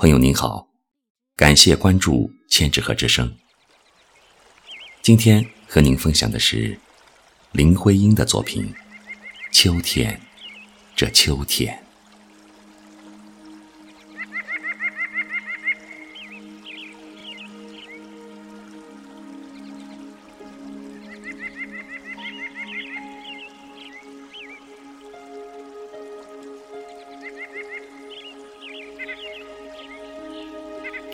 [0.00, 0.66] 朋友您好，
[1.36, 3.36] 感谢关注千纸鹤之声。
[5.02, 6.80] 今天和您分享的是
[7.52, 8.72] 林徽因的作品
[9.52, 10.14] 《秋天》，
[10.96, 11.84] 这秋天。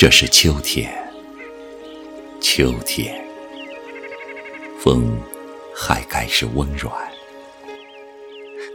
[0.07, 0.89] 这是秋天，
[2.41, 3.27] 秋天，
[4.79, 5.19] 风
[5.75, 6.95] 还该是温软，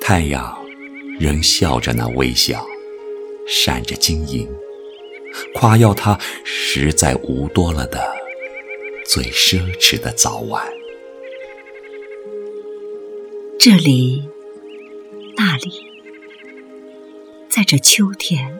[0.01, 0.61] 太阳
[1.17, 2.65] 仍笑着那微笑，
[3.47, 4.45] 闪着晶莹，
[5.53, 8.13] 夸耀它实在无多了的
[9.05, 10.61] 最奢侈的早晚。
[13.57, 14.27] 这里，
[15.37, 15.71] 那里，
[17.49, 18.59] 在这秋天，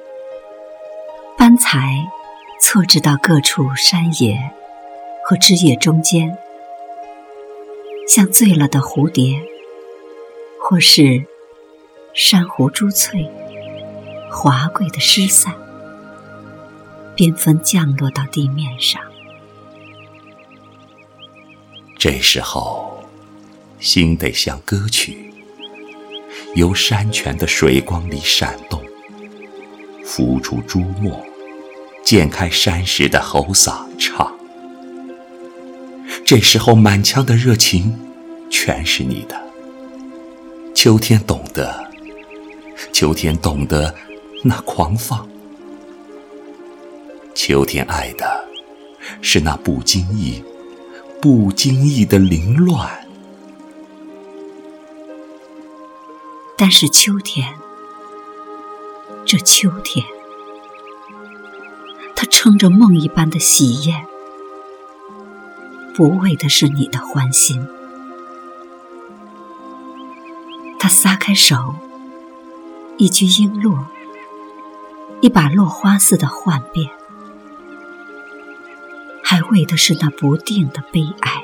[1.37, 1.97] 斑才。
[2.61, 4.37] 错置到各处山野
[5.25, 6.37] 和枝叶中间，
[8.07, 9.41] 像醉了的蝴蝶，
[10.61, 11.25] 或是
[12.13, 13.27] 珊瑚珠翠，
[14.29, 15.53] 华贵的失散，
[17.17, 19.01] 缤纷降落到地面上。
[21.97, 23.03] 这时候，
[23.79, 25.33] 心得像歌曲，
[26.55, 28.81] 由山泉的水光里闪动，
[30.05, 31.21] 浮出珠墨。
[32.11, 34.35] 剪开山石的喉嗓唱，
[36.25, 37.97] 这时候满腔的热情
[38.49, 39.41] 全是你的。
[40.75, 41.89] 秋天懂得，
[42.91, 43.95] 秋天懂得
[44.43, 45.25] 那狂放，
[47.33, 48.45] 秋天爱的
[49.21, 50.43] 是那不经意、
[51.21, 53.07] 不经意的凌乱。
[56.57, 57.53] 但是秋天，
[59.25, 60.05] 这秋天。
[62.43, 64.07] 撑着梦一般的喜宴，
[65.93, 67.67] 不为的是你的欢心。
[70.79, 71.75] 他撒开手，
[72.97, 73.77] 一句璎珞，
[75.21, 76.89] 一把落花似的幻变，
[79.21, 81.43] 还为的是那不定的悲哀。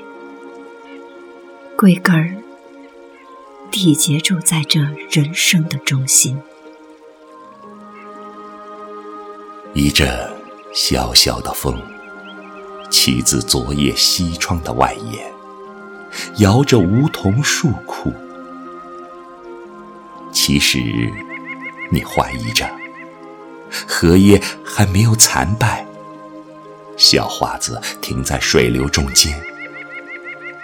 [1.76, 2.34] 归根儿
[3.70, 4.80] 缔结住在这
[5.12, 6.42] 人生的中心，
[9.76, 10.37] 一阵。
[10.74, 11.82] 小小的风，
[12.90, 15.32] 起自昨夜西窗的外檐，
[16.38, 18.14] 摇着梧桐树枯。
[20.32, 20.80] 其实，
[21.90, 22.70] 你怀疑着，
[23.88, 25.86] 荷叶还没有残败，
[26.96, 29.42] 小花子停在水流中间，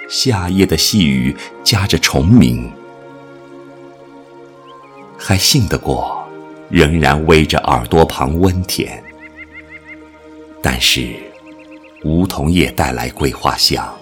[0.07, 2.71] 夏夜的细雨夹着虫鸣，
[5.17, 6.27] 还信得过，
[6.69, 9.03] 仍然偎着耳朵旁温甜。
[10.65, 11.19] 但是，
[12.05, 13.93] 梧桐叶带来桂花香，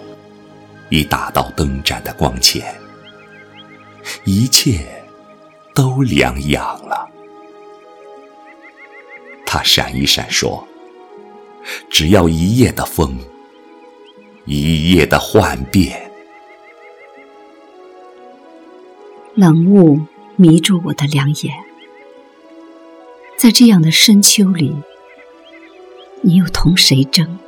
[0.90, 2.72] 已打到灯盏的光前，
[4.24, 4.86] 一切
[5.74, 7.10] 都凉养了。
[9.44, 10.64] 他闪一闪说
[11.90, 13.18] ：“只要一夜的风，
[14.44, 16.12] 一夜的幻变。”
[19.34, 20.00] 冷雾
[20.36, 21.52] 迷住我的两眼，
[23.36, 24.76] 在这样的深秋里。
[26.24, 27.38] 你又同谁争？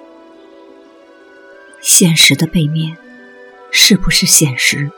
[1.80, 2.96] 现实的背面，
[3.70, 4.90] 是不是现实？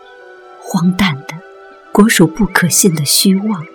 [0.58, 1.36] 荒诞的，
[1.92, 3.66] 果属不可信的虚妄。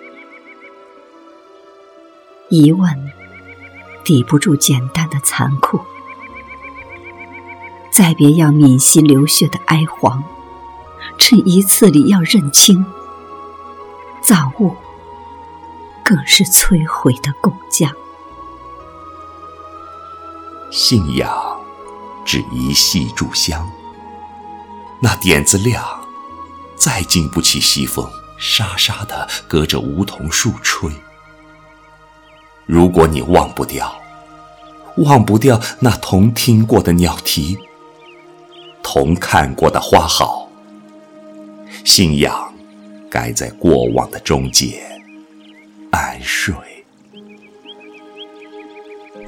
[2.48, 3.12] 疑问
[4.02, 5.80] 抵不住简单的残酷。
[7.92, 10.22] 再别要泯心流血的哀惶，
[11.16, 12.84] 趁一次里要认清。
[14.20, 14.74] 造物
[16.02, 17.94] 更是摧毁的工匠。
[20.72, 21.30] 信仰
[22.24, 23.70] 只一细炷香，
[25.02, 25.84] 那点子亮，
[26.74, 30.90] 再经不起西风沙沙的隔着梧桐树吹。
[32.64, 33.94] 如果你忘不掉，
[34.96, 37.58] 忘不掉那同听过的鸟啼，
[38.82, 40.48] 同看过的花好，
[41.84, 42.50] 信仰
[43.10, 44.82] 该在过往的中间
[45.90, 46.54] 安睡。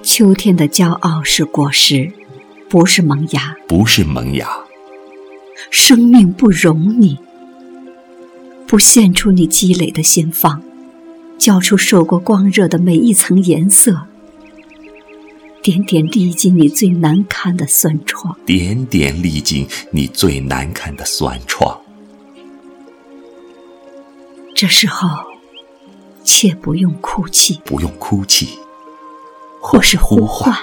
[0.03, 2.11] 秋天的骄傲是果实，
[2.69, 4.49] 不是萌芽，不是萌芽。
[5.71, 7.19] 生命不容你，
[8.67, 10.63] 不献出你积累的心房，
[11.39, 14.07] 交出受过光热的每一层颜色，
[15.63, 21.81] 点点历尽你最难堪的酸创，点点历尽你最难堪的酸创。
[24.55, 25.09] 这时候，
[26.23, 28.59] 切不用哭泣，不用哭泣。
[29.67, 30.55] 或是呼唤，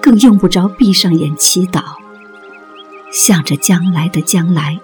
[0.00, 1.82] 更用不着闭上眼祈祷，
[3.12, 4.80] 向着将来的将来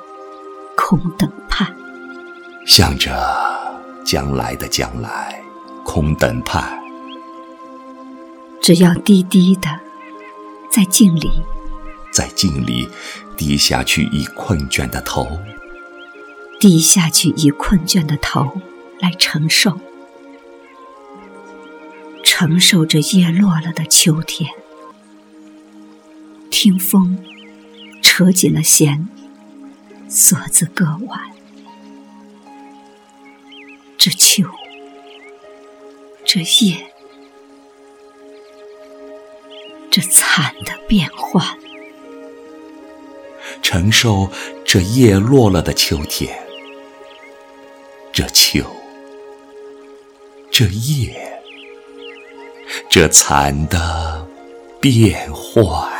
[0.76, 1.74] 空等盼，
[2.66, 3.10] 向着
[4.04, 5.42] 将来的将来
[5.82, 6.78] 空等盼。
[8.60, 9.70] 只要低低的
[10.70, 11.30] 在镜里，
[12.12, 12.90] 在镜里
[13.38, 15.40] 低下去以困倦的头，
[16.60, 18.60] 低下去以困倦的头
[19.00, 19.80] 来承受。
[22.34, 24.50] 承受着叶落了的秋天，
[26.50, 27.22] 听风
[28.00, 29.06] 扯紧了弦，
[30.08, 31.20] 锁子割腕。
[33.98, 34.44] 这秋，
[36.24, 36.90] 这夜，
[39.90, 41.58] 这惨的变幻，
[43.60, 44.30] 承受
[44.64, 46.42] 这叶落了的秋天，
[48.10, 48.64] 这秋，
[50.50, 51.21] 这夜。
[52.94, 54.22] 这蚕的
[54.78, 55.91] 变化。